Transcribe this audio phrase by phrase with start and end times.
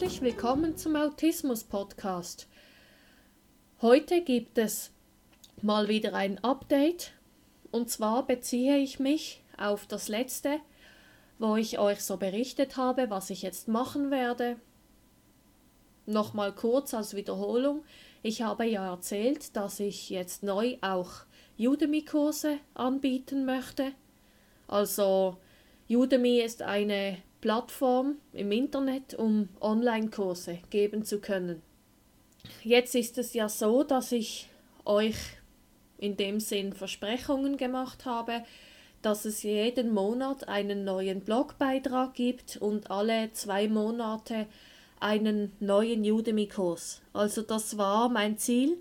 [0.00, 2.46] herzlich willkommen zum Autismus Podcast.
[3.82, 4.92] Heute gibt es
[5.60, 7.14] mal wieder ein Update
[7.72, 10.60] und zwar beziehe ich mich auf das letzte,
[11.40, 14.60] wo ich euch so berichtet habe, was ich jetzt machen werde.
[16.06, 17.82] Nochmal kurz als Wiederholung.
[18.22, 21.10] Ich habe ja erzählt, dass ich jetzt neu auch
[21.58, 23.90] Udemy-Kurse anbieten möchte.
[24.68, 25.38] Also
[25.90, 31.62] Udemy ist eine Plattform im Internet, um Online-Kurse geben zu können.
[32.62, 34.48] Jetzt ist es ja so, dass ich
[34.84, 35.16] euch
[35.98, 38.44] in dem Sinn Versprechungen gemacht habe,
[39.02, 44.46] dass es jeden Monat einen neuen Blogbeitrag gibt und alle zwei Monate
[45.00, 47.02] einen neuen Udemy-Kurs.
[47.12, 48.76] Also das war mein Ziel.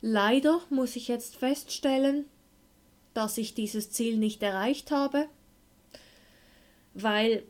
[0.00, 2.26] Leider muss ich jetzt feststellen,
[3.14, 5.26] dass ich dieses Ziel nicht erreicht habe,
[6.94, 7.44] weil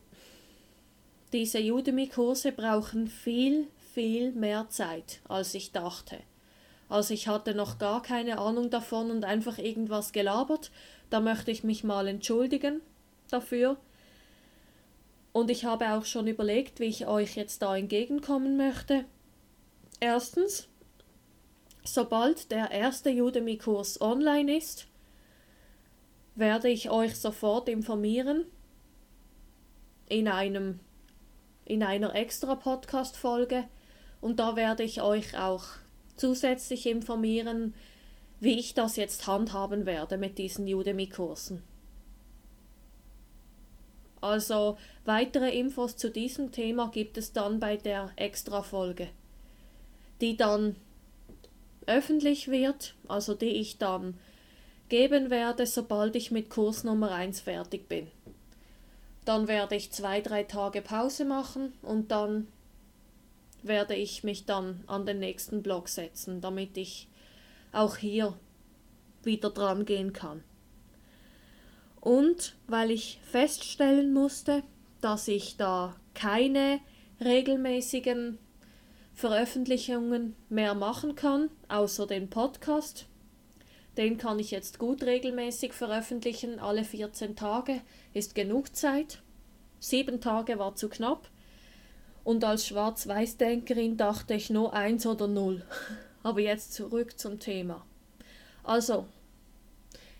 [1.33, 6.19] diese Udemy-Kurse brauchen viel, viel mehr Zeit, als ich dachte.
[6.89, 10.71] Also ich hatte noch gar keine Ahnung davon und einfach irgendwas gelabert.
[11.09, 12.81] Da möchte ich mich mal entschuldigen
[13.29, 13.77] dafür.
[15.31, 19.05] Und ich habe auch schon überlegt, wie ich euch jetzt da entgegenkommen möchte.
[19.99, 20.67] Erstens,
[21.83, 24.85] sobald der erste Udemy-Kurs online ist,
[26.35, 28.45] werde ich euch sofort informieren
[30.09, 30.79] in einem
[31.65, 33.65] in einer extra Podcast-Folge
[34.21, 35.63] und da werde ich euch auch
[36.15, 37.73] zusätzlich informieren,
[38.39, 41.63] wie ich das jetzt handhaben werde mit diesen Udemy-Kursen.
[44.21, 49.09] Also weitere Infos zu diesem Thema gibt es dann bei der Extra-Folge,
[50.21, 50.77] die dann
[51.87, 54.17] öffentlich wird, also die ich dann
[54.87, 58.07] geben werde, sobald ich mit Kurs Nummer 1 fertig bin.
[59.25, 62.47] Dann werde ich zwei, drei Tage Pause machen und dann
[63.61, 67.07] werde ich mich dann an den nächsten Blog setzen, damit ich
[67.71, 68.37] auch hier
[69.23, 70.43] wieder dran gehen kann.
[72.01, 74.63] Und weil ich feststellen musste,
[74.99, 76.81] dass ich da keine
[77.23, 78.37] regelmäßigen
[79.13, 83.05] Veröffentlichungen mehr machen kann, außer den Podcast,
[83.97, 87.81] den kann ich jetzt gut regelmäßig veröffentlichen, alle 14 Tage
[88.13, 89.21] ist genug Zeit.
[89.79, 91.29] Sieben Tage war zu knapp.
[92.23, 95.65] Und als Schwarz-Weiß-Denkerin dachte ich nur eins oder null.
[96.23, 97.85] Aber jetzt zurück zum Thema.
[98.63, 99.05] Also,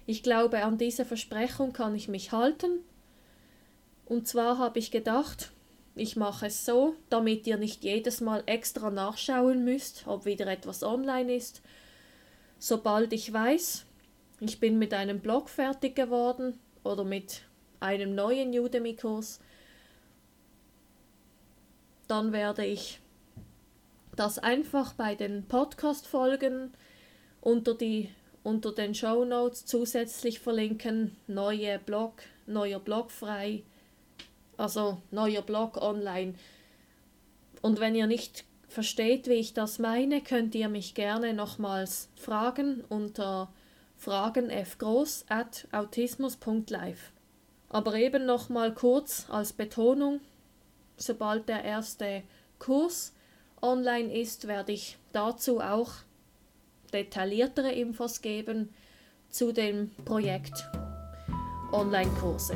[0.06, 2.79] ich glaube, an diese Versprechung kann ich mich halten.
[4.06, 5.53] Und zwar habe ich gedacht,
[5.95, 10.83] ich mache es so, damit ihr nicht jedes Mal extra nachschauen müsst, ob wieder etwas
[10.83, 11.62] online ist,
[12.63, 13.85] sobald ich weiß,
[14.40, 17.41] ich bin mit einem Blog fertig geworden oder mit
[17.81, 19.41] einem neuen Udemy-Kurs,
[22.07, 23.01] dann werde ich
[24.16, 26.72] das einfach bei den Podcast-Folgen
[27.41, 27.75] unter,
[28.44, 31.18] unter den Show Notes zusätzlich verlinken.
[31.28, 33.63] Neue Blog, neuer Blog frei,
[34.56, 36.35] also neuer Blog online.
[37.62, 42.84] Und wenn ihr nicht versteht, wie ich das meine, könnt ihr mich gerne nochmals fragen
[42.89, 43.50] unter
[43.97, 47.12] fragenfgroß at autismus.live.
[47.69, 50.19] Aber eben nochmal kurz als Betonung,
[50.97, 52.23] sobald der erste
[52.59, 53.13] Kurs
[53.62, 55.91] online ist, werde ich dazu auch
[56.91, 58.73] detailliertere Infos geben
[59.29, 60.69] zu dem Projekt
[61.72, 62.56] Online-Kurse.